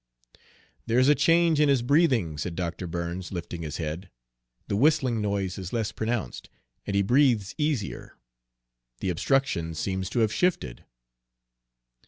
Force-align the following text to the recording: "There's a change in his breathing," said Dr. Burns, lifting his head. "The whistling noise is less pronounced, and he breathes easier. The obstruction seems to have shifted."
"There's 0.87 1.09
a 1.09 1.13
change 1.13 1.59
in 1.59 1.69
his 1.69 1.83
breathing," 1.83 2.35
said 2.39 2.55
Dr. 2.55 2.87
Burns, 2.87 3.31
lifting 3.31 3.61
his 3.61 3.77
head. 3.77 4.09
"The 4.67 4.75
whistling 4.75 5.21
noise 5.21 5.59
is 5.59 5.71
less 5.73 5.91
pronounced, 5.91 6.49
and 6.87 6.95
he 6.95 7.03
breathes 7.03 7.53
easier. 7.59 8.17
The 8.99 9.11
obstruction 9.11 9.75
seems 9.75 10.09
to 10.09 10.21
have 10.21 10.33
shifted." 10.33 10.85